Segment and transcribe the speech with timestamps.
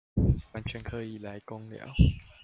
[0.53, 1.93] 完全可以來工寮